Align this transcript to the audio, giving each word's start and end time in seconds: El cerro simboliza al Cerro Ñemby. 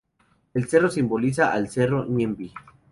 El 0.55 0.67
cerro 0.67 0.89
simboliza 0.89 1.53
al 1.53 1.69
Cerro 1.69 2.05
Ñemby. 2.07 2.51